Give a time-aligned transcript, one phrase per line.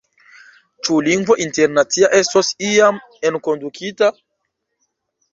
[0.85, 2.97] Ĉu lingvo internacia estos iam
[3.31, 4.09] enkondukita?